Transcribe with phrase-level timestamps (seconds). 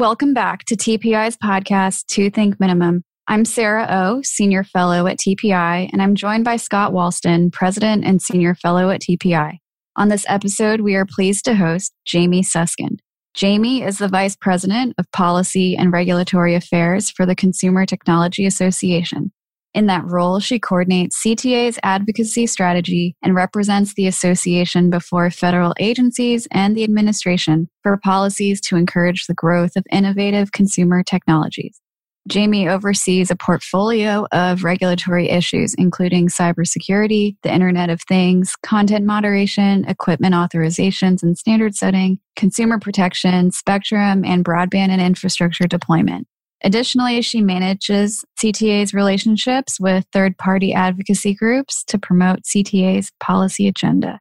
[0.00, 3.04] Welcome back to TPI's podcast, Two Think Minimum.
[3.28, 8.22] I'm Sarah O, Senior Fellow at TPI, and I'm joined by Scott Wallsten, President and
[8.22, 9.58] Senior Fellow at TPI.
[9.96, 13.02] On this episode, we are pleased to host Jamie Susskind.
[13.34, 19.32] Jamie is the Vice President of Policy and Regulatory Affairs for the Consumer Technology Association.
[19.72, 26.48] In that role, she coordinates CTA's advocacy strategy and represents the association before federal agencies
[26.50, 31.80] and the administration for policies to encourage the growth of innovative consumer technologies.
[32.28, 39.84] Jamie oversees a portfolio of regulatory issues, including cybersecurity, the Internet of Things, content moderation,
[39.86, 46.26] equipment authorizations and standard setting, consumer protection, spectrum, and broadband and infrastructure deployment.
[46.62, 54.20] Additionally, she manages CTA's relationships with third party advocacy groups to promote CTA's policy agenda.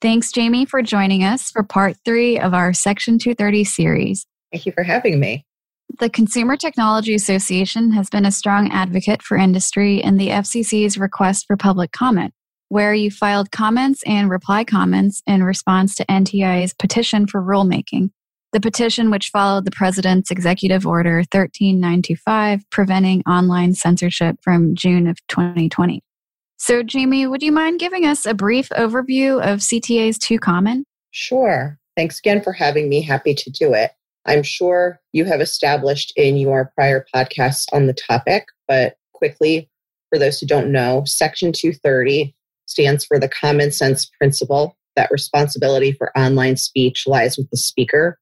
[0.00, 4.26] Thanks, Jamie, for joining us for part three of our Section 230 series.
[4.52, 5.44] Thank you for having me.
[5.98, 11.46] The Consumer Technology Association has been a strong advocate for industry in the FCC's request
[11.46, 12.32] for public comment,
[12.68, 18.10] where you filed comments and reply comments in response to NTIA's petition for rulemaking
[18.52, 25.18] the petition, which followed the President's Executive Order 13925, preventing online censorship from June of
[25.28, 26.02] 2020.
[26.56, 30.84] So, Jamie, would you mind giving us a brief overview of CTA's two common?
[31.10, 31.78] Sure.
[31.96, 33.02] Thanks again for having me.
[33.02, 33.92] Happy to do it.
[34.26, 39.70] I'm sure you have established in your prior podcasts on the topic, but quickly,
[40.10, 42.34] for those who don't know, Section 230
[42.66, 48.18] stands for the common sense principle that responsibility for online speech lies with the speaker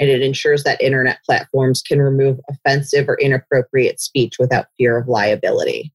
[0.00, 5.06] and it ensures that internet platforms can remove offensive or inappropriate speech without fear of
[5.06, 5.92] liability.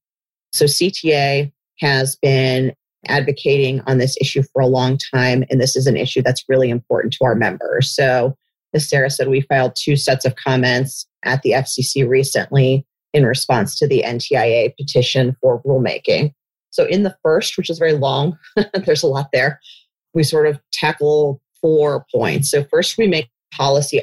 [0.52, 2.72] So CTA has been
[3.08, 6.70] advocating on this issue for a long time, and this is an issue that's really
[6.70, 7.90] important to our members.
[7.94, 8.36] So,
[8.74, 13.78] as Sarah said, we filed two sets of comments at the FCC recently in response
[13.78, 16.32] to the NTIA petition for rulemaking.
[16.70, 18.38] So, in the first, which is very long,
[18.84, 19.60] there's a lot there,
[20.14, 22.50] we sort of tackle four points.
[22.50, 24.02] So, first, we make policy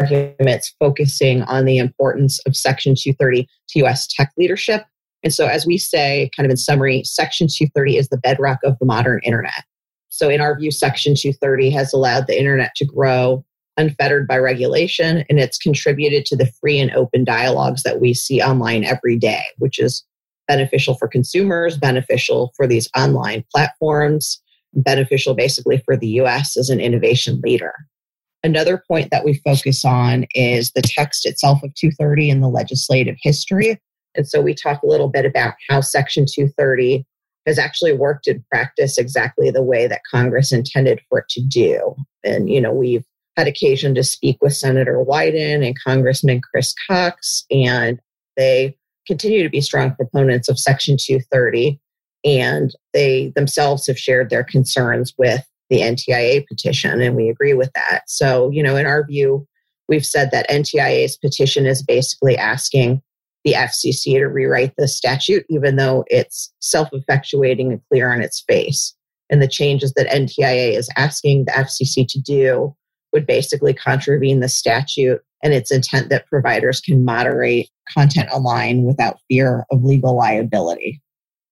[0.00, 4.84] arguments focusing on the importance of Section 230 to US tech leadership.
[5.24, 8.78] And so, as we say, kind of in summary, Section 230 is the bedrock of
[8.78, 9.64] the modern internet.
[10.10, 13.44] So, in our view, Section 230 has allowed the internet to grow
[13.76, 18.42] unfettered by regulation, and it's contributed to the free and open dialogues that we see
[18.42, 20.04] online every day, which is
[20.48, 24.42] beneficial for consumers, beneficial for these online platforms,
[24.74, 27.74] beneficial basically for the US as an innovation leader.
[28.44, 33.16] Another point that we focus on is the text itself of 230 and the legislative
[33.20, 33.80] history.
[34.14, 37.04] And so we talk a little bit about how Section 230
[37.46, 41.94] has actually worked in practice exactly the way that Congress intended for it to do.
[42.22, 43.04] And, you know, we've
[43.36, 48.00] had occasion to speak with Senator Wyden and Congressman Chris Cox, and
[48.36, 48.76] they
[49.06, 51.80] continue to be strong proponents of Section 230.
[52.24, 57.70] And they themselves have shared their concerns with the NTIA petition, and we agree with
[57.74, 58.02] that.
[58.06, 59.46] So, you know, in our view,
[59.88, 63.02] we've said that NTIA's petition is basically asking
[63.44, 68.42] the FCC to rewrite the statute, even though it's self effectuating and clear on its
[68.46, 68.94] face.
[69.30, 72.74] And the changes that NTIA is asking the FCC to do
[73.12, 79.18] would basically contravene the statute and its intent that providers can moderate content online without
[79.28, 81.00] fear of legal liability.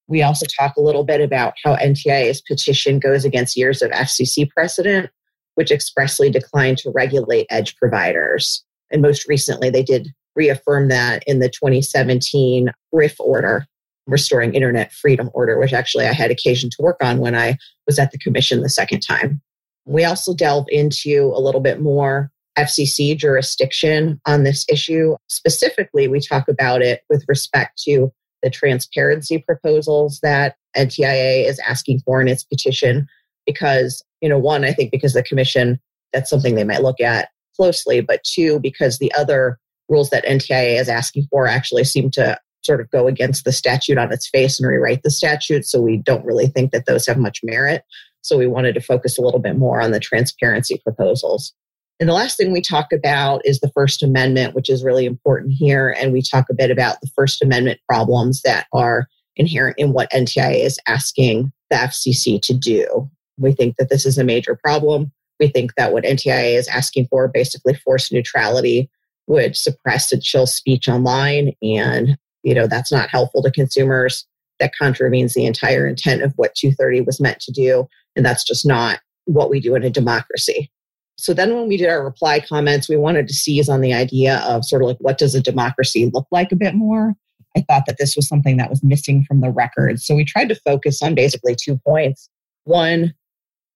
[0.08, 4.48] We also talk a little bit about how NTIA's petition goes against years of FCC
[4.48, 5.10] precedent,
[5.56, 8.64] which expressly declined to regulate edge providers.
[8.90, 13.66] And most recently, they did reaffirm that in the 2017 RIF order,
[14.06, 17.56] Restoring Internet Freedom Order, which actually I had occasion to work on when I
[17.86, 19.40] was at the commission the second time.
[19.84, 25.16] We also delve into a little bit more FCC jurisdiction on this issue.
[25.28, 28.12] Specifically, we talk about it with respect to
[28.46, 33.08] the transparency proposals that NTIA is asking for in its petition
[33.44, 35.80] because, you know, one, I think because the commission,
[36.12, 39.58] that's something they might look at closely, but two, because the other
[39.88, 43.98] rules that NTIA is asking for actually seem to sort of go against the statute
[43.98, 45.64] on its face and rewrite the statute.
[45.64, 47.82] So we don't really think that those have much merit.
[48.22, 51.52] So we wanted to focus a little bit more on the transparency proposals.
[51.98, 55.52] And the last thing we talk about is the First Amendment, which is really important
[55.52, 55.96] here.
[55.98, 60.10] And we talk a bit about the First Amendment problems that are inherent in what
[60.10, 63.10] NTIA is asking the FCC to do.
[63.38, 65.10] We think that this is a major problem.
[65.40, 68.90] We think that what NTIA is asking for, basically forced neutrality,
[69.26, 71.52] would suppress and chill speech online.
[71.62, 74.26] And, you know, that's not helpful to consumers.
[74.58, 77.86] That contravenes the entire intent of what 230 was meant to do.
[78.14, 80.70] And that's just not what we do in a democracy.
[81.18, 84.38] So then when we did our reply comments, we wanted to seize on the idea
[84.46, 87.14] of sort of like what does a democracy look like a bit more.
[87.56, 90.00] I thought that this was something that was missing from the record.
[90.00, 92.28] So we tried to focus on basically two points.
[92.64, 93.14] One,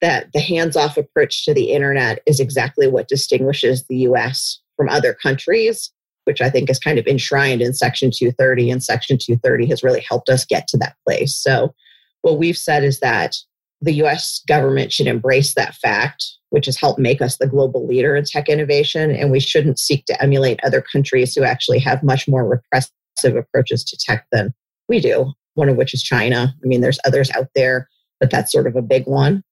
[0.00, 4.88] that the hands off approach to the internet is exactly what distinguishes the US from
[4.88, 5.90] other countries,
[6.24, 8.70] which I think is kind of enshrined in Section 230.
[8.70, 11.34] And Section 230 has really helped us get to that place.
[11.34, 11.74] So,
[12.22, 13.36] what we've said is that
[13.80, 18.14] the US government should embrace that fact, which has helped make us the global leader
[18.14, 19.10] in tech innovation.
[19.10, 23.84] And we shouldn't seek to emulate other countries who actually have much more repressive approaches
[23.84, 24.52] to tech than
[24.88, 26.54] we do, one of which is China.
[26.62, 27.88] I mean, there's others out there,
[28.18, 29.42] but that's sort of a big one.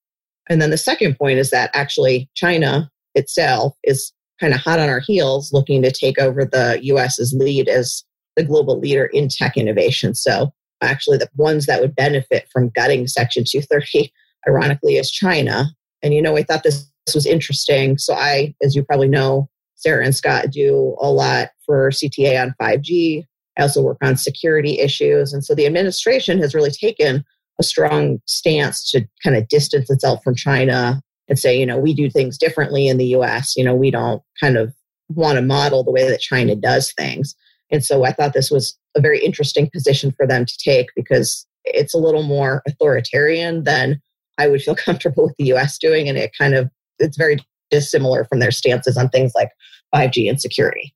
[0.49, 4.89] And then the second point is that actually China itself is kind of hot on
[4.89, 8.03] our heels looking to take over the US's lead as
[8.35, 10.15] the global leader in tech innovation.
[10.15, 14.11] So actually the ones that would benefit from gutting Section 230,
[14.47, 15.67] ironically, is China.
[16.01, 17.97] And you know, I thought this, this was interesting.
[17.97, 22.55] So I, as you probably know, Sarah and Scott do a lot for CTA on
[22.61, 23.25] 5G.
[23.57, 25.33] I also work on security issues.
[25.33, 27.23] And so the administration has really taken
[27.59, 31.93] a strong stance to kind of distance itself from China and say, you know, we
[31.93, 33.55] do things differently in the US.
[33.55, 34.73] You know, we don't kind of
[35.09, 37.35] want to model the way that China does things.
[37.71, 41.45] And so I thought this was a very interesting position for them to take because
[41.65, 44.01] it's a little more authoritarian than
[44.39, 46.09] I would feel comfortable with the US doing.
[46.09, 47.37] And it kind of, it's very
[47.69, 49.51] dissimilar from their stances on things like
[49.93, 50.93] 5G and security.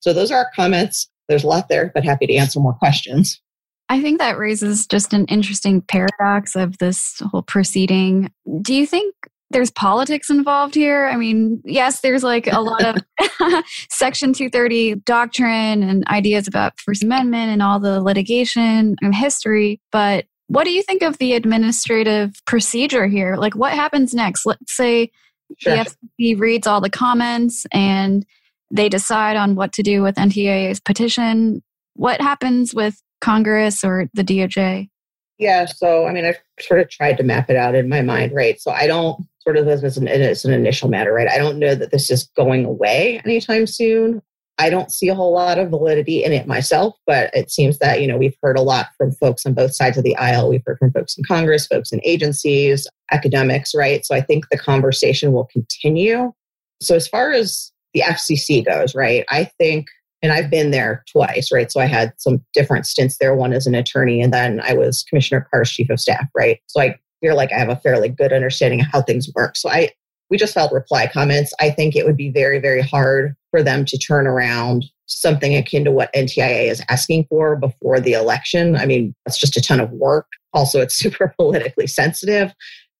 [0.00, 1.08] So those are our comments.
[1.28, 3.40] There's a lot there, but happy to answer more questions.
[3.88, 8.32] I think that raises just an interesting paradox of this whole proceeding.
[8.62, 9.14] Do you think
[9.50, 11.06] there's politics involved here?
[11.06, 12.96] I mean, yes, there's like a lot of
[13.90, 20.24] Section 230 doctrine and ideas about First Amendment and all the litigation and history, but
[20.52, 23.36] what do you think of the administrative procedure here?
[23.36, 24.44] Like, what happens next?
[24.44, 25.10] Let's say
[25.56, 25.76] sure.
[25.76, 28.26] the FCC reads all the comments and
[28.70, 31.62] they decide on what to do with NTIA's petition.
[31.94, 34.90] What happens with Congress or the DOJ?
[35.38, 38.34] Yeah, so I mean, I've sort of tried to map it out in my mind,
[38.34, 38.60] right?
[38.60, 41.28] So I don't sort of as an, as an initial matter, right?
[41.28, 44.20] I don't know that this is going away anytime soon.
[44.62, 48.00] I don't see a whole lot of validity in it myself, but it seems that,
[48.00, 50.48] you know, we've heard a lot from folks on both sides of the aisle.
[50.48, 54.06] We've heard from folks in Congress, folks in agencies, academics, right?
[54.06, 56.32] So I think the conversation will continue.
[56.80, 59.88] So as far as the FCC goes, right, I think
[60.22, 61.72] and I've been there twice, right?
[61.72, 65.04] So I had some different stints there, one as an attorney, and then I was
[65.08, 66.60] Commissioner Carr's chief of staff, right?
[66.68, 69.56] So I feel like I have a fairly good understanding of how things work.
[69.56, 69.90] So I
[70.32, 71.52] we just filed reply comments.
[71.60, 75.84] I think it would be very, very hard for them to turn around something akin
[75.84, 78.74] to what NTIA is asking for before the election.
[78.74, 80.26] I mean, that's just a ton of work.
[80.54, 82.50] Also, it's super politically sensitive.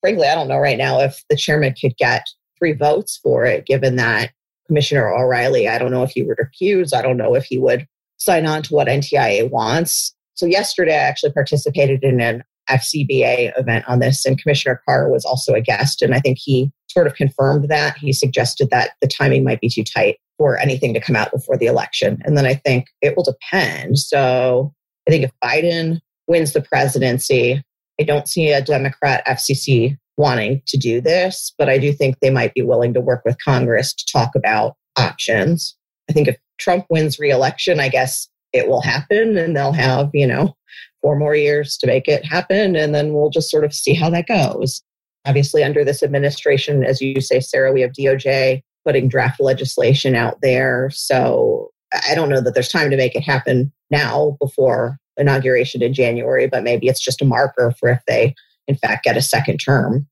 [0.03, 2.27] Frankly, I don't know right now if the chairman could get
[2.59, 4.33] three votes for it, given that
[4.67, 6.95] Commissioner O'Reilly, I don't know if he would recuse.
[6.95, 7.89] I don't know if he would
[8.19, 10.15] sign on to what NTIA wants.
[10.35, 15.25] So yesterday, I actually participated in an FCBA event on this, and Commissioner Carr was
[15.25, 16.03] also a guest.
[16.03, 17.97] And I think he sort of confirmed that.
[17.99, 21.57] He suggested that the timing might be too tight for anything to come out before
[21.57, 22.19] the election.
[22.25, 23.99] And then I think it will depend.
[23.99, 24.73] So
[25.07, 27.63] I think if Biden wins the presidency,
[28.01, 32.31] I don't see a Democrat FCC wanting to do this, but I do think they
[32.31, 35.77] might be willing to work with Congress to talk about options.
[36.09, 40.27] I think if Trump wins reelection, I guess it will happen and they'll have, you
[40.27, 40.55] know,
[41.01, 42.77] four more years to make it happen.
[42.77, 44.83] And then we'll just sort of see how that goes.
[45.27, 50.39] Obviously, under this administration, as you say, Sarah, we have DOJ putting draft legislation out
[50.43, 50.91] there.
[50.91, 51.71] So
[52.09, 56.49] I don't know that there's time to make it happen now before inauguration in January,
[56.49, 58.35] but maybe it's just a marker for if they
[58.69, 60.07] in fact, get a second term.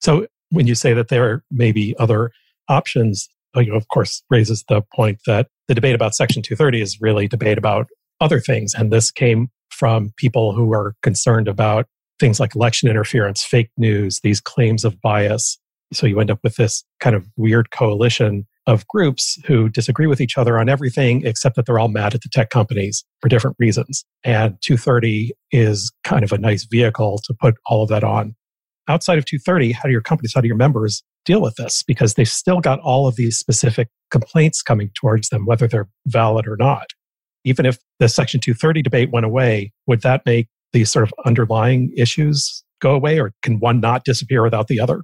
[0.00, 2.32] So when you say that there may be other
[2.68, 7.00] options, uh, you of course, raises the point that the debate about Section 230 is
[7.00, 7.86] really debate about
[8.20, 8.74] other things.
[8.74, 9.50] And this came
[9.82, 11.86] from people who are concerned about
[12.20, 15.58] things like election interference, fake news, these claims of bias.
[15.92, 20.20] So you end up with this kind of weird coalition of groups who disagree with
[20.20, 23.56] each other on everything except that they're all mad at the tech companies for different
[23.58, 24.04] reasons.
[24.22, 28.36] And 230 is kind of a nice vehicle to put all of that on.
[28.86, 31.82] Outside of 230, how do your companies, how do your members deal with this?
[31.82, 36.46] Because they've still got all of these specific complaints coming towards them, whether they're valid
[36.46, 36.86] or not.
[37.44, 41.92] Even if the Section 230 debate went away, would that make these sort of underlying
[41.96, 45.02] issues go away, or can one not disappear without the other?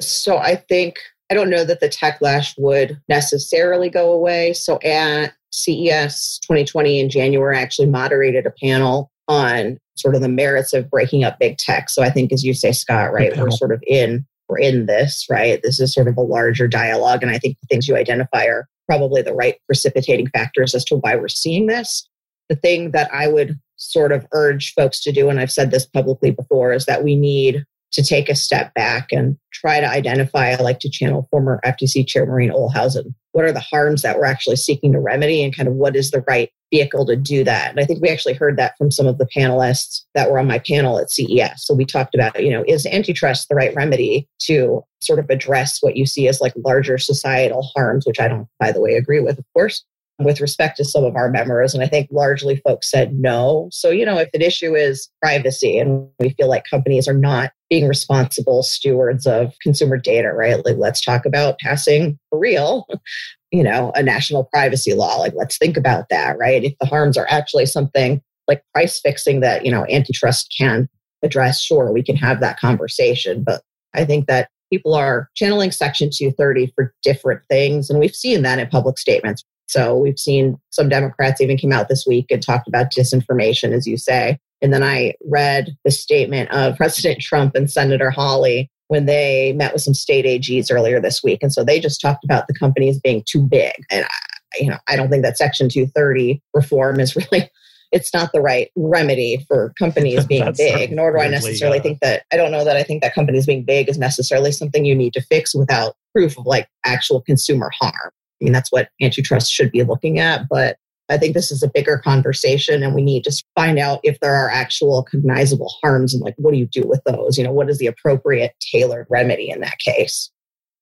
[0.00, 0.98] So I think
[1.30, 4.52] I don't know that the techlash would necessarily go away.
[4.52, 10.28] So at CES 2020 in January, I actually moderated a panel on sort of the
[10.28, 11.88] merits of breaking up big tech.
[11.88, 15.26] So I think, as you say, Scott, right, we're sort of in we're in this,
[15.30, 15.60] right?
[15.62, 17.22] This is sort of a larger dialogue.
[17.22, 20.96] And I think the things you identify are probably the right precipitating factors as to
[20.96, 22.08] why we're seeing this.
[22.48, 25.86] The thing that I would sort of urge folks to do, and I've said this
[25.86, 30.50] publicly before, is that we need to take a step back and try to identify.
[30.50, 34.24] I like to channel former FTC Chair Maureen Ohlhausen, What are the harms that we're
[34.24, 37.70] actually seeking to remedy, and kind of what is the right vehicle to do that?
[37.70, 40.46] And I think we actually heard that from some of the panelists that were on
[40.46, 41.64] my panel at CES.
[41.64, 45.78] So we talked about, you know, is antitrust the right remedy to sort of address
[45.80, 49.20] what you see as like larger societal harms, which I don't, by the way, agree
[49.20, 49.84] with, of course
[50.18, 51.74] with respect to some of our members.
[51.74, 53.68] And I think largely folks said no.
[53.72, 57.52] So, you know, if an issue is privacy and we feel like companies are not
[57.72, 60.62] being responsible stewards of consumer data, right?
[60.62, 62.86] Like, let's talk about passing for real,
[63.50, 65.16] you know, a national privacy law.
[65.16, 66.62] Like, let's think about that, right?
[66.62, 70.86] If the harms are actually something like price fixing that, you know, antitrust can
[71.22, 73.42] address, sure, we can have that conversation.
[73.42, 73.62] But
[73.94, 77.88] I think that people are channeling Section 230 for different things.
[77.88, 79.44] And we've seen that in public statements.
[79.68, 83.86] So we've seen some Democrats even came out this week and talked about disinformation, as
[83.86, 84.38] you say.
[84.62, 89.72] And then I read the statement of President Trump and Senator Hawley when they met
[89.72, 91.42] with some state AGs earlier this week.
[91.42, 93.74] And so they just talked about the companies being too big.
[93.90, 97.50] And, I, you know, I don't think that Section 230 reform is really
[97.92, 102.24] it's not the right remedy for companies being big, nor do I necessarily think that,
[102.32, 105.12] I don't know that I think that companies being big is necessarily something you need
[105.12, 107.92] to fix without proof of like actual consumer harm.
[108.04, 110.48] I mean, that's what antitrust should be looking at.
[110.48, 110.76] But
[111.12, 114.34] I think this is a bigger conversation and we need to find out if there
[114.34, 117.36] are actual cognizable harms and like what do you do with those?
[117.36, 120.30] You know, what is the appropriate tailored remedy in that case?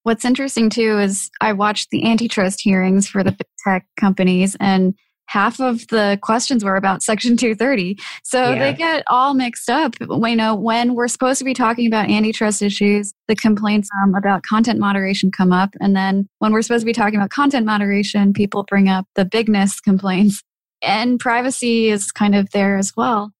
[0.03, 4.95] What's interesting too is I watched the antitrust hearings for the tech companies and
[5.31, 7.97] half of the questions were about Section 230.
[8.25, 8.59] So yeah.
[8.59, 9.95] they get all mixed up.
[10.01, 14.43] You know, when we're supposed to be talking about antitrust issues, the complaints um, about
[14.43, 15.71] content moderation come up.
[15.81, 19.25] And then when we're supposed to be talking about content moderation, people bring up the
[19.25, 20.43] bigness complaints.
[20.83, 23.31] And privacy is kind of there as well.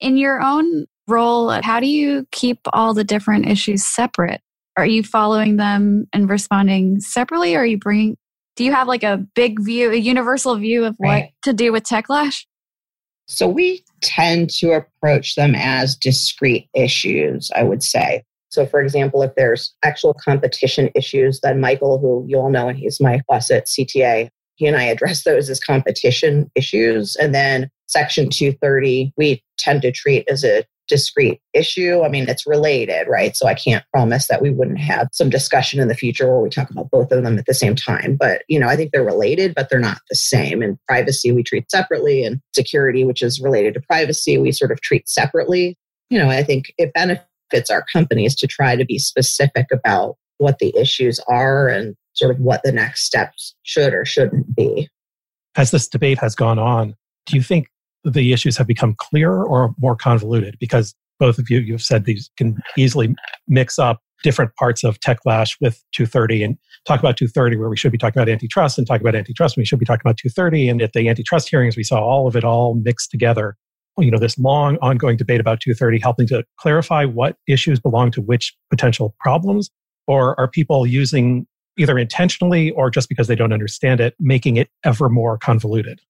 [0.00, 4.40] In your own role, how do you keep all the different issues separate?
[4.78, 7.54] Are you following them and responding separately?
[7.54, 8.16] Or are you bringing
[8.56, 11.24] do you have like a big view, a universal view of right.
[11.24, 12.44] what to do with Techlash?
[13.26, 18.22] So we tend to approach them as discrete issues, I would say.
[18.50, 22.78] So, for example, if there's actual competition issues, then Michael, who you all know, and
[22.78, 27.16] he's my boss at CTA, he and I address those as competition issues.
[27.16, 32.02] And then Section 230, we tend to treat as a discrete issue.
[32.04, 33.36] I mean, it's related, right?
[33.36, 36.50] So I can't promise that we wouldn't have some discussion in the future where we
[36.50, 38.16] talk about both of them at the same time.
[38.18, 40.62] But, you know, I think they're related, but they're not the same.
[40.62, 44.80] And privacy we treat separately, and security, which is related to privacy, we sort of
[44.80, 45.76] treat separately.
[46.10, 50.58] You know, I think it benefits our companies to try to be specific about what
[50.58, 54.88] the issues are and sort of what the next steps should or shouldn't be.
[55.56, 56.94] As this debate has gone on,
[57.26, 57.68] do you think
[58.04, 60.56] the issues have become clearer or more convoluted?
[60.60, 63.14] Because both of you, you've said these can easily
[63.48, 67.92] mix up different parts of Techlash with 230 and talk about 230 where we should
[67.92, 70.68] be talking about antitrust and talk about antitrust we should be talking about 230.
[70.68, 73.56] And at the antitrust hearings, we saw all of it all mixed together.
[73.98, 78.20] You know, this long ongoing debate about 230 helping to clarify what issues belong to
[78.20, 79.70] which potential problems,
[80.08, 81.46] or are people using
[81.78, 86.00] either intentionally or just because they don't understand it, making it ever more convoluted?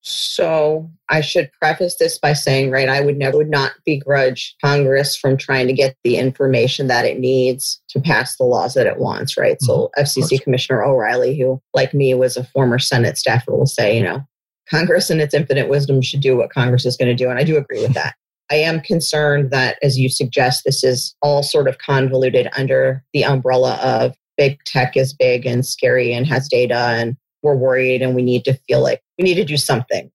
[0.00, 5.16] So I should preface this by saying, right, I would never would not begrudge Congress
[5.16, 8.98] from trying to get the information that it needs to pass the laws that it
[8.98, 9.56] wants, right?
[9.56, 9.66] Mm-hmm.
[9.66, 14.04] So FCC Commissioner O'Reilly, who like me was a former Senate staffer, will say, you
[14.04, 14.24] know,
[14.70, 17.28] Congress in its infinite wisdom should do what Congress is going to do.
[17.28, 18.14] And I do agree with that.
[18.50, 23.24] I am concerned that, as you suggest, this is all sort of convoluted under the
[23.24, 28.14] umbrella of big tech is big and scary and has data and we're worried and
[28.14, 30.10] we need to feel like we need to do something.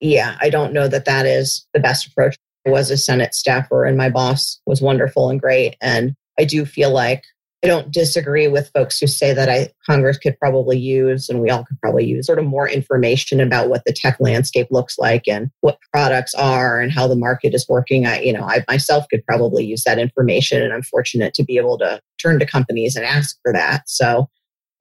[0.00, 2.36] Yeah, I don't know that that is the best approach.
[2.66, 5.76] I was a Senate staffer and my boss was wonderful and great.
[5.80, 7.24] And I do feel like
[7.64, 11.50] I don't disagree with folks who say that I, Congress could probably use, and we
[11.50, 15.26] all could probably use, sort of more information about what the tech landscape looks like
[15.26, 18.06] and what products are and how the market is working.
[18.06, 21.56] I, you know, I myself could probably use that information, and I'm fortunate to be
[21.56, 23.88] able to turn to companies and ask for that.
[23.88, 24.28] So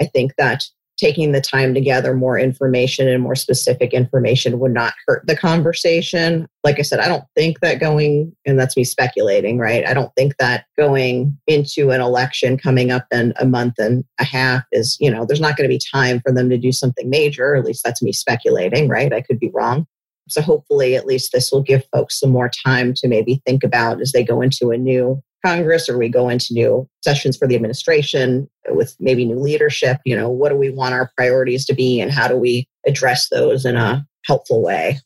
[0.01, 0.65] I think that
[0.97, 5.35] taking the time to gather more information and more specific information would not hurt the
[5.35, 6.47] conversation.
[6.63, 9.85] Like I said, I don't think that going, and that's me speculating, right?
[9.85, 14.23] I don't think that going into an election coming up in a month and a
[14.23, 17.09] half is, you know, there's not going to be time for them to do something
[17.09, 17.55] major.
[17.55, 19.13] At least that's me speculating, right?
[19.13, 19.85] I could be wrong.
[20.27, 24.01] So hopefully, at least this will give folks some more time to maybe think about
[24.01, 27.55] as they go into a new Congress or we go into new sessions for the
[27.55, 31.99] administration with maybe new leadership, you know, what do we want our priorities to be
[31.99, 34.99] and how do we address those in a helpful way?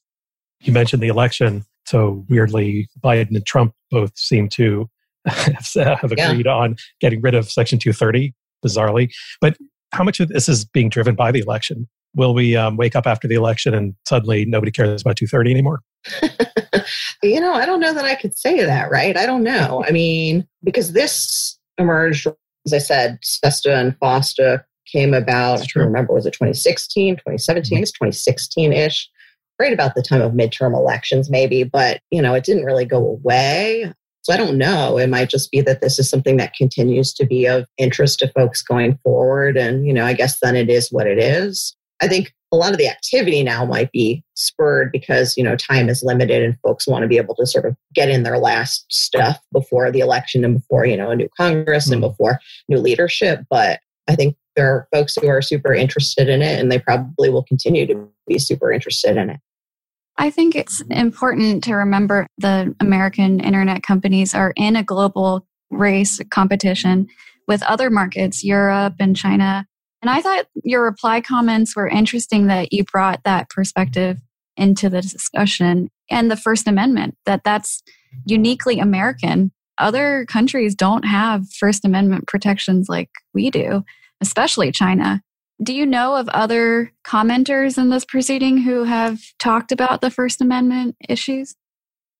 [0.61, 1.65] You mentioned the election.
[1.85, 4.89] So weirdly, Biden and Trump both seem to
[5.25, 6.53] have agreed yeah.
[6.53, 8.33] on getting rid of Section 230,
[8.65, 9.11] bizarrely.
[9.41, 9.57] But
[9.91, 11.87] how much of this is being driven by the election?
[12.15, 15.81] Will we um, wake up after the election and suddenly nobody cares about 230 anymore?
[17.23, 19.17] you know, I don't know that I could say that, right?
[19.17, 19.83] I don't know.
[19.87, 22.27] I mean, because this emerged,
[22.65, 27.75] as I said, SESTA and FOSTA came about, I remember, was it 2016, 2017?
[27.75, 27.83] Mm-hmm.
[27.83, 29.09] It's 2016 ish,
[29.59, 32.97] right about the time of midterm elections, maybe, but, you know, it didn't really go
[32.97, 33.91] away.
[34.23, 34.97] So I don't know.
[34.97, 38.27] It might just be that this is something that continues to be of interest to
[38.29, 39.57] folks going forward.
[39.57, 41.75] And, you know, I guess then it is what it is.
[42.01, 45.89] I think a lot of the activity now might be spurred because you know time
[45.89, 48.85] is limited and folks want to be able to sort of get in their last
[48.91, 51.93] stuff before the election and before you know a new congress mm-hmm.
[51.93, 53.45] and before new leadership.
[53.49, 57.29] But i think there are folks who are super interested in it and they probably
[57.29, 59.39] will continue to be super interested in it.
[60.17, 66.19] I think it's important to remember the American internet companies are in a global race
[66.29, 67.07] competition
[67.47, 69.65] with other markets, Europe and China,
[70.01, 74.17] and I thought your reply comments were interesting that you brought that perspective
[74.55, 77.83] into the discussion and the First Amendment, that that's
[78.25, 79.51] uniquely American.
[79.77, 83.83] Other countries don't have First Amendment protections like we do,
[84.21, 85.21] especially China.
[85.61, 90.41] Do you know of other commenters in this proceeding who have talked about the First
[90.41, 91.55] Amendment issues?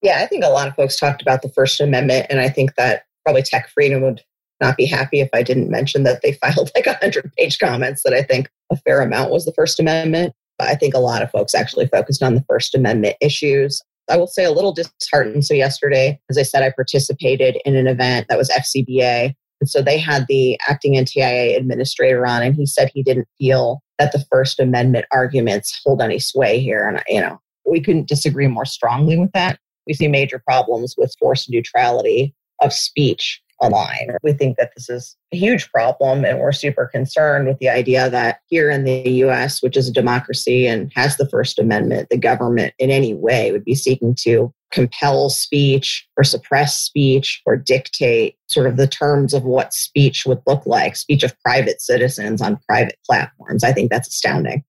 [0.02, 2.76] Yeah, I think a lot of folks talked about the First Amendment, and I think
[2.76, 4.22] that probably Tech Freedom would
[4.62, 8.14] not be happy if I didn't mention that they filed like 100 page comments that
[8.14, 10.34] I think a fair amount was the First Amendment.
[10.58, 13.82] But I think a lot of folks actually focused on the First Amendment issues.
[14.10, 15.46] I will say a little disheartened.
[15.46, 19.36] So, yesterday, as I said, I participated in an event that was FCBA.
[19.62, 23.82] And so they had the acting NTIA administrator on, and he said he didn't feel
[24.00, 26.88] that the First Amendment arguments hold any sway here.
[26.88, 29.60] And, you know, we couldn't disagree more strongly with that.
[29.86, 34.16] We see major problems with forced neutrality of speech align.
[34.24, 38.10] We think that this is a huge problem, and we're super concerned with the idea
[38.10, 42.18] that here in the US, which is a democracy and has the First Amendment, the
[42.18, 48.36] government in any way would be seeking to compel speech or suppress speech or dictate
[48.48, 52.60] sort of the terms of what speech would look like, speech of private citizens on
[52.68, 53.64] private platforms.
[53.64, 54.64] I think that's astounding.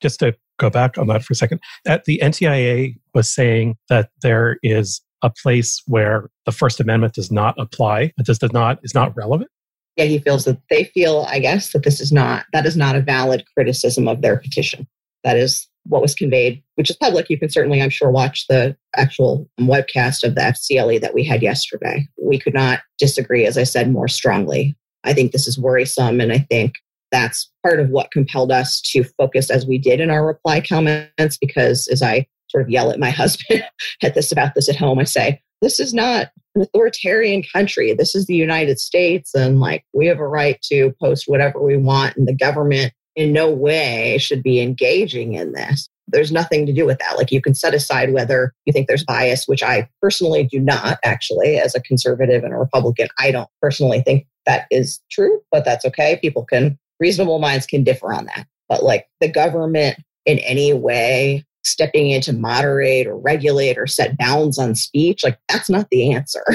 [0.00, 4.58] Just to go back on that for a second, the NTIA was saying that there
[4.62, 8.12] is a place where the First Amendment does not apply.
[8.16, 9.50] It just does not is not relevant.
[9.96, 12.96] Yeah, he feels that they feel, I guess, that this is not that is not
[12.96, 14.86] a valid criticism of their petition.
[15.24, 17.28] That is what was conveyed, which is public.
[17.28, 21.42] You can certainly, I'm sure, watch the actual webcast of the FCLE that we had
[21.42, 22.06] yesterday.
[22.22, 24.76] We could not disagree, as I said, more strongly.
[25.04, 26.74] I think this is worrisome, and I think
[27.10, 31.36] that's part of what compelled us to focus as we did in our reply comments
[31.40, 33.64] because as I sort of yell at my husband
[34.02, 34.98] at this about this at home.
[34.98, 37.92] I say, this is not an authoritarian country.
[37.92, 39.34] This is the United States.
[39.34, 42.16] And like, we have a right to post whatever we want.
[42.16, 45.88] And the government in no way should be engaging in this.
[46.08, 47.16] There's nothing to do with that.
[47.16, 50.98] Like, you can set aside whether you think there's bias, which I personally do not
[51.04, 53.08] actually, as a conservative and a Republican.
[53.18, 56.18] I don't personally think that is true, but that's okay.
[56.20, 58.46] People can, reasonable minds can differ on that.
[58.68, 64.16] But like, the government in any way stepping in to moderate or regulate or set
[64.16, 65.22] bounds on speech.
[65.24, 66.44] Like, that's not the answer.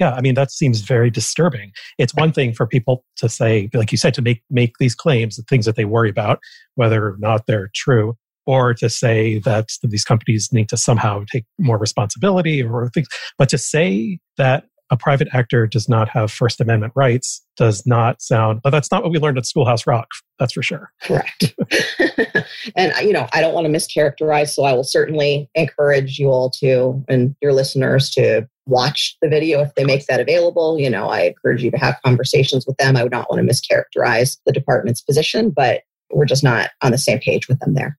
[0.00, 1.72] Yeah, I mean that seems very disturbing.
[1.98, 5.36] It's one thing for people to say, like you said, to make make these claims,
[5.36, 6.38] the things that they worry about,
[6.76, 11.46] whether or not they're true, or to say that these companies need to somehow take
[11.58, 13.08] more responsibility or things.
[13.38, 18.22] But to say that a private actor does not have First Amendment rights does not
[18.22, 20.90] sound, but that's not what we learned at Schoolhouse Rock, that's for sure.
[21.02, 21.54] Correct.
[22.76, 26.50] and, you know, I don't want to mischaracterize, so I will certainly encourage you all
[26.60, 30.78] to, and your listeners to watch the video if they make that available.
[30.78, 32.96] You know, I encourage you to have conversations with them.
[32.96, 36.98] I would not want to mischaracterize the department's position, but we're just not on the
[36.98, 37.98] same page with them there.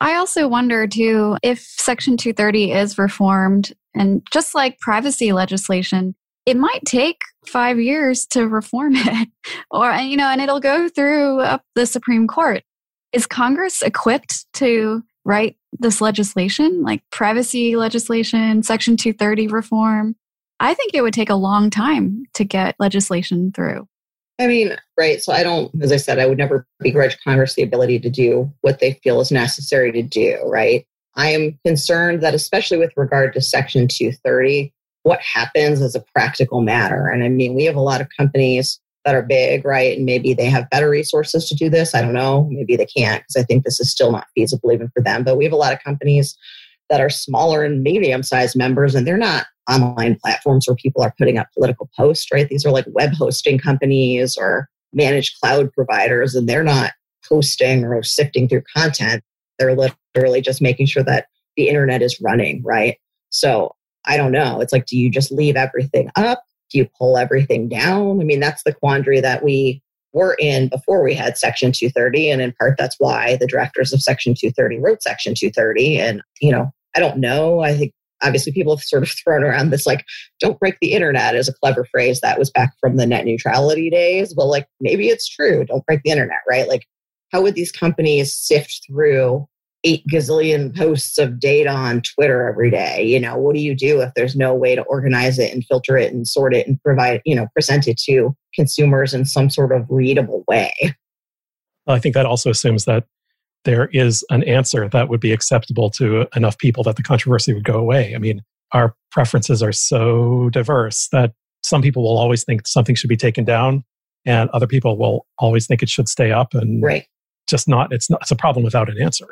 [0.00, 6.56] I also wonder too if Section 230 is reformed, and just like privacy legislation, it
[6.56, 9.28] might take five years to reform it,
[9.70, 12.62] or, you know, and it'll go through up the Supreme Court.
[13.12, 20.16] Is Congress equipped to write this legislation, like privacy legislation, Section 230 reform?
[20.60, 23.88] I think it would take a long time to get legislation through.
[24.38, 25.22] I mean, right.
[25.22, 28.52] So I don't, as I said, I would never begrudge Congress the ability to do
[28.60, 30.86] what they feel is necessary to do, right?
[31.14, 36.60] I am concerned that, especially with regard to Section 230, what happens as a practical
[36.60, 37.06] matter.
[37.08, 39.96] And I mean, we have a lot of companies that are big, right?
[39.96, 41.94] And maybe they have better resources to do this.
[41.94, 42.48] I don't know.
[42.50, 45.22] Maybe they can't because I think this is still not feasible even for them.
[45.22, 46.36] But we have a lot of companies
[46.90, 51.14] that are smaller and medium sized members, and they're not online platforms where people are
[51.18, 52.48] putting up political posts, right?
[52.48, 56.92] These are like web hosting companies or managed cloud providers, and they're not
[57.28, 59.22] posting or sifting through content.
[59.58, 62.96] They're literally just making sure that the internet is running, right?
[63.30, 64.60] So I don't know.
[64.60, 66.42] It's like, do you just leave everything up?
[66.70, 68.20] Do you pull everything down?
[68.20, 72.30] I mean, that's the quandary that we were in before we had Section 230.
[72.30, 75.98] And in part, that's why the drafters of Section 230 wrote Section 230.
[75.98, 77.60] And, you know, I don't know.
[77.60, 80.04] I think obviously people have sort of thrown around this like,
[80.40, 83.90] don't break the internet as a clever phrase that was back from the net neutrality
[83.90, 84.34] days.
[84.34, 85.64] But like, maybe it's true.
[85.64, 86.68] Don't break the internet, right?
[86.68, 86.86] Like,
[87.32, 89.46] how would these companies sift through
[89.86, 93.04] eight gazillion posts of data on Twitter every day.
[93.04, 95.96] You know, what do you do if there's no way to organize it and filter
[95.96, 99.72] it and sort it and provide, you know, present it to consumers in some sort
[99.72, 100.74] of readable way?
[101.86, 103.04] I think that also assumes that
[103.66, 107.64] there is an answer that would be acceptable to enough people that the controversy would
[107.64, 108.14] go away.
[108.14, 108.40] I mean,
[108.72, 113.44] our preferences are so diverse that some people will always think something should be taken
[113.44, 113.84] down
[114.24, 117.06] and other people will always think it should stay up and right.
[117.48, 119.26] just not it's not it's a problem without an answer.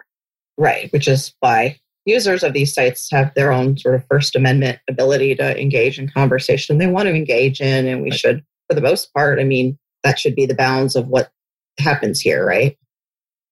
[0.58, 4.78] Right, which is why users of these sites have their own sort of First Amendment
[4.90, 7.86] ability to engage in conversation they want to engage in.
[7.86, 8.20] And we right.
[8.20, 11.30] should, for the most part, I mean, that should be the bounds of what
[11.78, 12.76] happens here, right?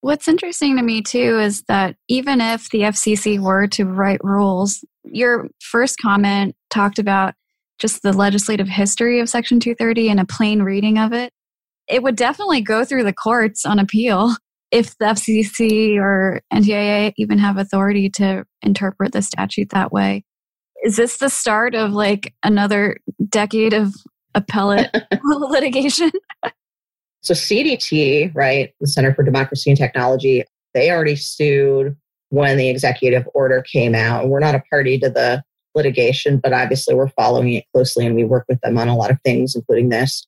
[0.03, 4.85] What's interesting to me too is that even if the FCC were to write rules,
[5.05, 7.35] your first comment talked about
[7.79, 11.33] just the legislative history of Section 230 and a plain reading of it.
[11.89, 14.35] It would definitely go through the courts on appeal
[14.73, 20.25] if the FCC or NTIA even have authority to interpret the statute that way.
[20.85, 23.95] Is this the start of like another decade of
[24.35, 24.91] appellate
[25.25, 26.11] litigation?
[27.23, 31.97] So CDT, right, the Center for Democracy and Technology, they already sued
[32.31, 34.23] when the executive order came out.
[34.23, 35.43] And we're not a party to the
[35.75, 39.11] litigation, but obviously we're following it closely and we work with them on a lot
[39.11, 40.27] of things, including this.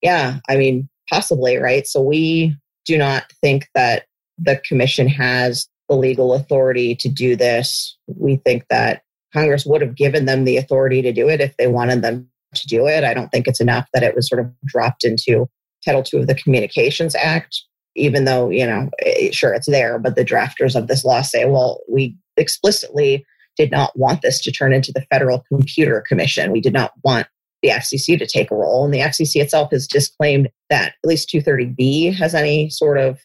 [0.00, 1.86] Yeah, I mean, possibly, right?
[1.86, 4.06] So we do not think that
[4.38, 7.96] the commission has the legal authority to do this.
[8.06, 11.66] We think that Congress would have given them the authority to do it if they
[11.66, 13.04] wanted them to do it.
[13.04, 15.48] I don't think it's enough that it was sort of dropped into
[15.84, 17.62] Title II of the Communications Act,
[17.96, 21.44] even though, you know, eh, sure, it's there, but the drafters of this law say,
[21.44, 23.24] well, we explicitly
[23.56, 26.52] did not want this to turn into the Federal Computer Commission.
[26.52, 27.26] We did not want
[27.62, 28.84] the FCC to take a role.
[28.84, 33.18] And the FCC itself has disclaimed that at least 230B has any sort of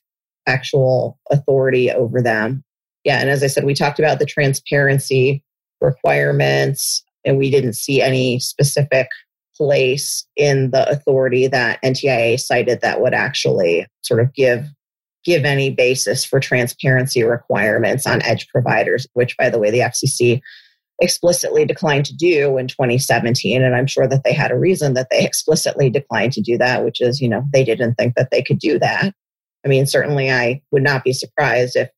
[0.47, 2.63] actual authority over them.
[3.03, 3.19] Yeah.
[3.19, 5.43] And as I said, we talked about the transparency
[5.79, 9.07] requirements, and we didn't see any specific
[9.55, 14.67] place in the authority that NTIA cited that would actually sort of give
[15.23, 20.41] give any basis for transparency requirements on edge providers, which by the way the FCC
[21.01, 25.07] explicitly declined to do in 2017 and i'm sure that they had a reason that
[25.11, 28.41] they explicitly declined to do that which is you know they didn't think that they
[28.41, 29.13] could do that.
[29.65, 31.89] I mean certainly i would not be surprised if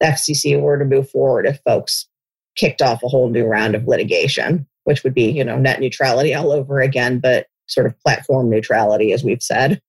[0.00, 2.08] the fcc were to move forward if folks
[2.56, 6.34] kicked off a whole new round of litigation which would be you know net neutrality
[6.34, 9.80] all over again but sort of platform neutrality as we've said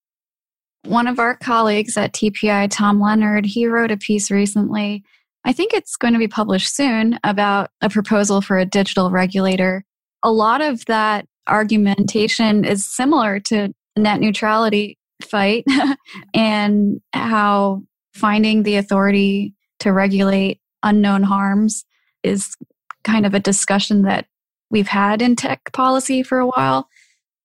[0.85, 5.03] one of our colleagues at tpi tom lenard he wrote a piece recently
[5.45, 9.83] I think it's going to be published soon about a proposal for a digital regulator.
[10.23, 15.65] A lot of that argumentation is similar to net neutrality fight
[16.33, 21.83] and how finding the authority to regulate unknown harms
[22.23, 22.55] is
[23.03, 24.25] kind of a discussion that
[24.73, 26.89] we've had in tech policy for a while.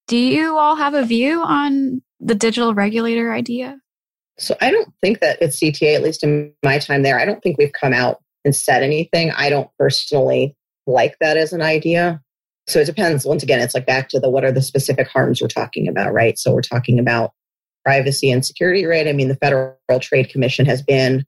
[0.08, 3.78] Do you all have a view on the digital regulator idea?
[4.38, 7.42] So I don't think that at CTA, at least in my time there, I don't
[7.42, 9.30] think we've come out and said anything.
[9.32, 12.20] I don't personally like that as an idea.
[12.66, 13.26] So it depends.
[13.26, 16.12] Once again, it's like back to the what are the specific harms we're talking about,
[16.12, 16.38] right?
[16.38, 17.32] So we're talking about
[17.84, 19.06] privacy and security, right?
[19.06, 21.24] I mean, the Federal Trade Commission has been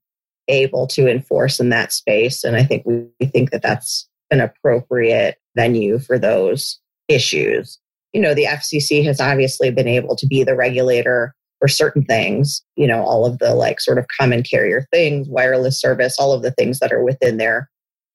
[0.48, 2.44] able to enforce in that space.
[2.44, 7.78] And I think we, think that that's an appropriate venue for those issues.
[8.12, 12.62] You know, the FCC has obviously been able to be the regulator for certain things,
[12.76, 16.42] you know, all of the like sort of common carrier things, wireless service, all of
[16.42, 17.68] the things that are within their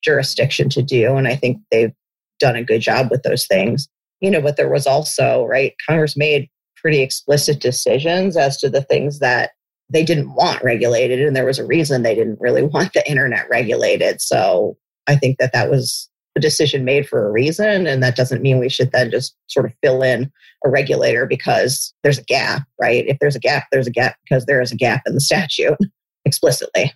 [0.04, 1.16] jurisdiction to do.
[1.16, 1.94] And I think they've
[2.40, 3.88] done a good job with those things.
[4.22, 8.82] You know, but there was also, right, Congress made pretty explicit decisions as to the
[8.82, 9.52] things that
[9.90, 11.20] they didn't want regulated.
[11.22, 14.22] And there was a reason they didn't really want the internet regulated.
[14.22, 17.88] So I think that that was a decision made for a reason.
[17.88, 20.32] And that doesn't mean we should then just sort of fill in
[20.66, 23.06] a regulator because there's a gap, right?
[23.08, 25.78] If there's a gap, there's a gap because there is a gap in the statute
[26.26, 26.94] explicitly.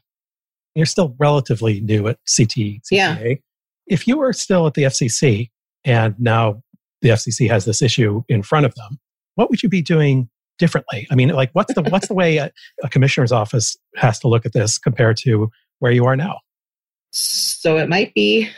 [0.76, 3.17] You're still relatively new at CT, Yeah.
[3.88, 5.50] If you were still at the FCC
[5.84, 6.62] and now
[7.02, 9.00] the FCC has this issue in front of them,
[9.36, 11.08] what would you be doing differently?
[11.10, 12.52] I mean, like, what's the what's the way a,
[12.84, 16.39] a commissioner's office has to look at this compared to where you are now?
[17.12, 18.50] So it might be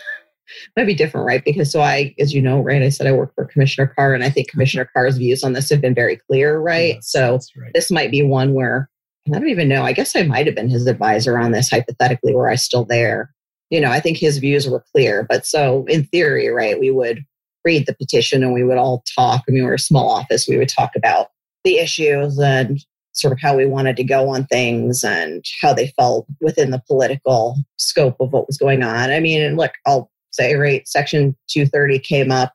[0.76, 1.44] might be different, right?
[1.44, 4.24] Because so I, as you know, right, I said I work for Commissioner Carr, and
[4.24, 4.58] I think mm-hmm.
[4.58, 6.96] Commissioner Carr's views on this have been very clear, right?
[6.96, 7.72] Yes, so right.
[7.74, 8.90] this might be one where
[9.28, 9.84] I don't even know.
[9.84, 13.34] I guess I might have been his advisor on this hypothetically, were I still there.
[13.70, 15.26] You know, I think his views were clear.
[15.30, 17.24] But so in theory, right, we would
[17.64, 19.44] read the petition and we would all talk.
[19.48, 20.48] I mean, we're a small office.
[20.48, 21.28] We would talk about
[21.64, 25.88] the issues and sort of how we wanted to go on things and how they
[25.98, 29.12] felt within the political scope of what was going on.
[29.12, 32.54] I mean, and look, I'll say, right, Section 230 came up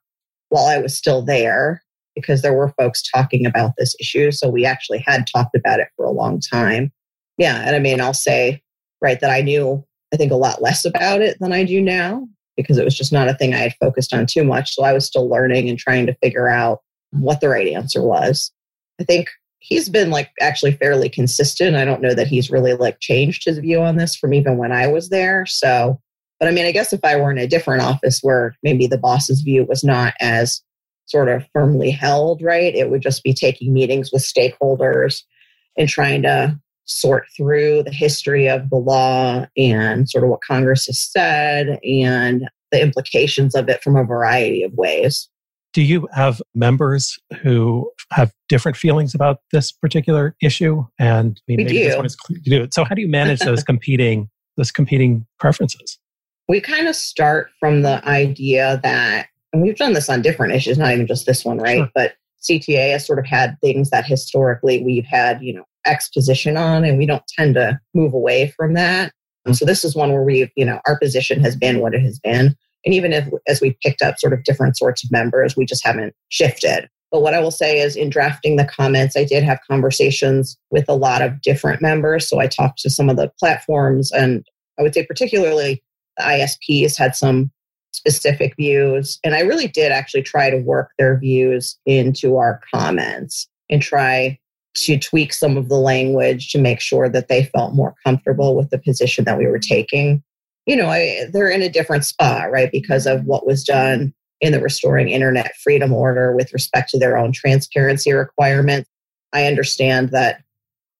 [0.49, 1.83] while I was still there
[2.15, 4.31] because there were folks talking about this issue.
[4.31, 6.91] So we actually had talked about it for a long time.
[7.37, 7.63] Yeah.
[7.67, 8.63] And I mean, I'll say,
[9.03, 12.27] right, that I knew, I think, a lot less about it than I do now
[12.57, 14.75] because it was just not a thing I had focused on too much.
[14.75, 18.51] So I was still learning and trying to figure out what the right answer was.
[18.99, 19.29] I think
[19.67, 21.77] he's been like actually fairly consistent.
[21.77, 24.71] I don't know that he's really like changed his view on this from even when
[24.71, 25.45] I was there.
[25.47, 26.01] So,
[26.39, 28.99] but I mean, I guess if I were in a different office where maybe the
[28.99, 30.63] boss's view was not as
[31.07, 32.75] sort of firmly held, right?
[32.75, 35.23] It would just be taking meetings with stakeholders
[35.77, 40.87] and trying to sort through the history of the law and sort of what Congress
[40.87, 45.29] has said and the implications of it from a variety of ways.
[45.77, 50.87] Do you have members who have different feelings about this particular issue?
[50.99, 51.85] And I mean, we maybe do.
[51.85, 52.63] this one is you do.
[52.63, 52.73] it.
[52.73, 55.99] So how do you manage those competing those competing preferences?
[56.49, 60.79] We kind of start from the idea that, and we've done this on different issues,
[60.79, 61.77] not even just this one, right?
[61.77, 61.91] Sure.
[61.95, 66.87] But CTA has sort of had things that historically we've had, you know, exposition on,
[66.87, 69.13] and we don't tend to move away from that.
[69.45, 72.01] And so this is one where we've, you know, our position has been what it
[72.01, 72.57] has been.
[72.85, 75.85] And even if, as we picked up sort of different sorts of members, we just
[75.85, 76.89] haven't shifted.
[77.11, 80.89] But what I will say is, in drafting the comments, I did have conversations with
[80.89, 82.29] a lot of different members.
[82.29, 84.45] So I talked to some of the platforms, and
[84.79, 85.83] I would say, particularly
[86.17, 87.51] the ISPs had some
[87.93, 89.19] specific views.
[89.25, 94.39] And I really did actually try to work their views into our comments and try
[94.85, 98.69] to tweak some of the language to make sure that they felt more comfortable with
[98.71, 100.23] the position that we were taking
[100.67, 102.71] you know, I, they're in a different spot, right?
[102.71, 107.17] Because of what was done in the Restoring Internet Freedom Order with respect to their
[107.17, 108.91] own transparency requirements.
[109.33, 110.43] I understand that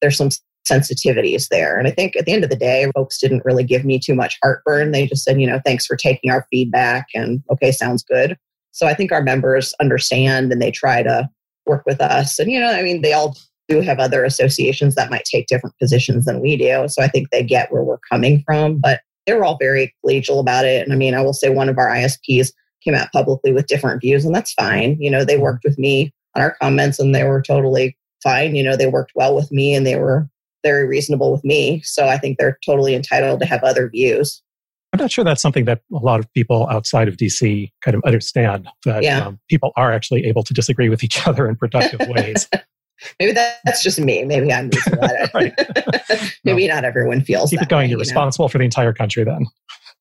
[0.01, 0.31] there's some
[0.69, 1.79] sensitivities there.
[1.79, 4.15] And I think at the end of the day, folks didn't really give me too
[4.15, 4.93] much heartburn.
[4.93, 8.37] They just said, you know, thanks for taking our feedback and okay, sounds good.
[8.73, 11.29] So I think our members understand and they try to
[11.67, 12.39] work with us.
[12.39, 13.37] And, you know, I mean, they all
[13.69, 16.87] do have other associations that might take different positions than we do.
[16.89, 18.79] So I think they get where we're coming from.
[18.79, 20.83] But they were all very collegial about it.
[20.83, 24.01] And I mean, I will say one of our ISPs came out publicly with different
[24.01, 24.97] views, and that's fine.
[25.01, 28.55] You know, they worked with me on our comments and they were totally fine.
[28.55, 30.29] You know, they worked well with me and they were
[30.63, 31.81] very reasonable with me.
[31.83, 34.43] So I think they're totally entitled to have other views.
[34.93, 38.03] I'm not sure that's something that a lot of people outside of DC kind of
[38.05, 39.27] understand that yeah.
[39.27, 42.49] um, people are actually able to disagree with each other in productive ways.
[43.21, 44.25] Maybe that, that's just me.
[44.25, 44.71] Maybe I'm
[46.45, 46.75] Maybe no.
[46.75, 47.51] not everyone feels.
[47.51, 47.85] Keep it going.
[47.85, 48.49] Way, You're you responsible know?
[48.49, 49.47] for the entire country then.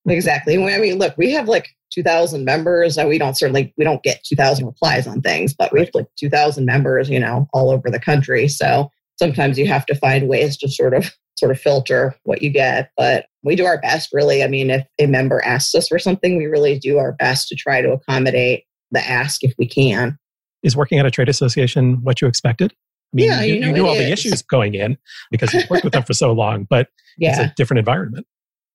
[0.08, 0.56] exactly.
[0.56, 2.96] I mean, look, we have like 2,000 members.
[2.96, 6.64] We don't certainly we don't get 2,000 replies on things, but we have like 2,000
[6.64, 8.48] members, you know, all over the country.
[8.48, 12.50] So sometimes you have to find ways to sort of sort of filter what you
[12.50, 12.90] get.
[12.96, 14.42] But we do our best, really.
[14.42, 17.54] I mean, if a member asks us for something, we really do our best to
[17.54, 20.18] try to accommodate the ask if we can.
[20.62, 22.72] Is working at a trade association what you expected?
[23.12, 23.98] I mean, yeah, you, you, know you knew all is.
[23.98, 24.98] the issues going in
[25.30, 27.30] because you've worked with them for so long, but yeah.
[27.30, 28.26] it's a different environment.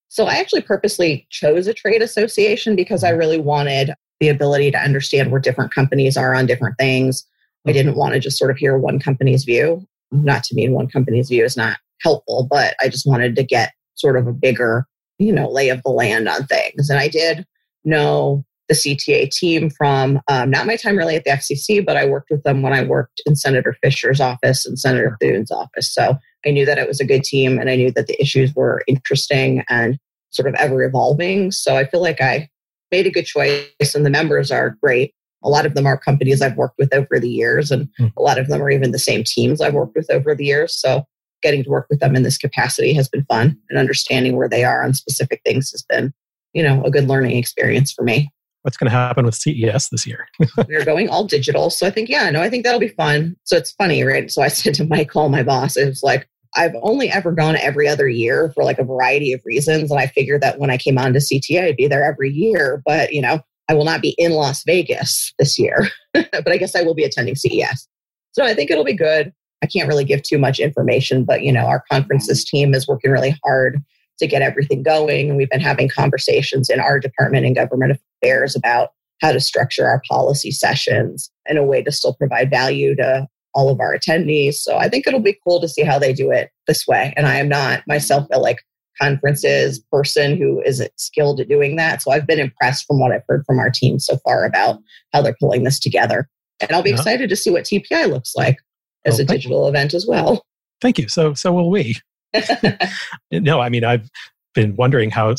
[0.07, 3.19] So I actually purposely chose a trade association because I mm-hmm.
[3.19, 7.25] really wanted the ability to understand where different companies are on different things.
[7.67, 9.85] I didn't want to just sort of hear one company's view.
[10.11, 13.71] Not to mean one company's view is not helpful, but I just wanted to get
[13.95, 14.87] sort of a bigger,
[15.19, 16.89] you know, lay of the land on things.
[16.89, 17.45] And I did
[17.85, 22.05] know the CTA team from um, not my time really at the FCC, but I
[22.05, 25.93] worked with them when I worked in Senator Fischer's office and Senator Thune's office.
[25.93, 28.55] So I knew that it was a good team and I knew that the issues
[28.55, 31.51] were interesting and sort of ever evolving.
[31.51, 32.49] So I feel like I
[32.91, 35.13] made a good choice and the members are great.
[35.43, 38.13] A lot of them are companies I've worked with over the years, and mm.
[38.15, 40.79] a lot of them are even the same teams I've worked with over the years.
[40.79, 41.03] So
[41.41, 44.63] getting to work with them in this capacity has been fun and understanding where they
[44.63, 46.13] are on specific things has been,
[46.53, 48.31] you know, a good learning experience for me.
[48.63, 50.27] What's going to happen with CES this year.
[50.67, 51.69] We're going all digital.
[51.69, 53.35] So I think, yeah, no, I think that'll be fun.
[53.43, 54.29] So it's funny, right?
[54.31, 57.87] So I said to Michael, my boss, it was like, I've only ever gone every
[57.87, 59.89] other year for like a variety of reasons.
[59.89, 62.81] And I figured that when I came on to CTA, I'd be there every year.
[62.85, 66.75] But, you know, I will not be in Las Vegas this year, but I guess
[66.75, 67.87] I will be attending CES.
[68.33, 69.31] So I think it'll be good.
[69.63, 73.11] I can't really give too much information, but, you know, our conferences team is working
[73.11, 73.79] really hard
[74.19, 75.29] to get everything going.
[75.29, 78.89] And we've been having conversations in our department and government affairs about
[79.21, 83.69] how to structure our policy sessions in a way to still provide value to all
[83.69, 84.55] of our attendees.
[84.55, 87.13] So I think it'll be cool to see how they do it this way.
[87.17, 88.59] And I am not myself a like
[88.99, 92.01] conferences person who is skilled at doing that.
[92.01, 94.79] So I've been impressed from what I've heard from our team so far about
[95.13, 96.29] how they're pulling this together.
[96.59, 96.97] And I'll be yeah.
[96.97, 98.57] excited to see what TPI looks like
[99.05, 99.69] as oh, a digital you.
[99.69, 100.43] event as well.
[100.79, 101.07] Thank you.
[101.07, 101.97] So so will we.
[103.31, 104.09] no, I mean I've
[104.53, 105.35] been wondering how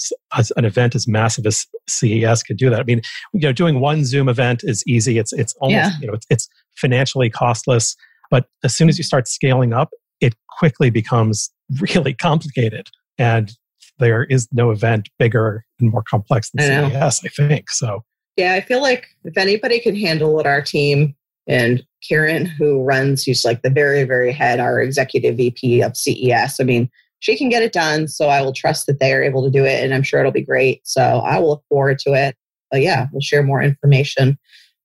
[0.57, 2.81] an event as massive as CES could do that.
[2.81, 5.19] I mean, you know, doing one Zoom event is easy.
[5.19, 5.93] It's it's almost yeah.
[6.01, 7.97] you know it's, it's financially costless,
[8.31, 12.89] but as soon as you start scaling up, it quickly becomes really complicated.
[13.19, 13.53] And
[13.99, 17.71] there is no event bigger and more complex than I CES, I think.
[17.71, 18.03] So
[18.37, 21.15] yeah, I feel like if anybody can handle it, our team
[21.47, 26.59] and Karen, who runs, who's like the very, very head, our executive VP of CES.
[26.61, 26.91] I mean,
[27.23, 28.09] she can get it done.
[28.09, 30.33] So I will trust that they are able to do it and I'm sure it'll
[30.33, 30.81] be great.
[30.83, 32.37] So I will look forward to it.
[32.69, 34.37] But yeah, we'll share more information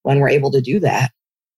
[0.03, 1.11] when we're able to do that.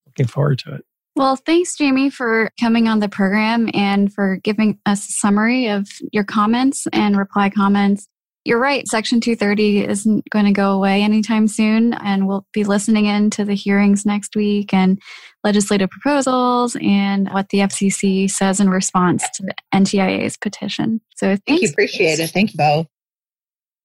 [0.06, 0.86] Looking forward to it.
[1.18, 5.89] Well, thanks, Jamie, for coming on the program and for giving us a summary of
[6.13, 8.08] your comments and reply comments.
[8.45, 8.88] You're right.
[8.88, 11.93] Section 230 isn't going to go away anytime soon.
[11.93, 14.99] And we'll be listening in to the hearings next week and
[15.43, 21.02] legislative proposals and what the FCC says in response to the NTIA's petition.
[21.15, 21.69] So thank you.
[21.69, 22.30] Appreciate it.
[22.30, 22.88] Thank you both.